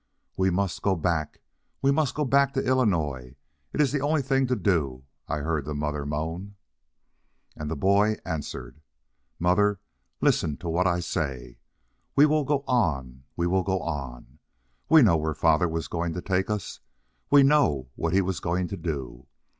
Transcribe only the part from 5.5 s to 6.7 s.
the mother moan.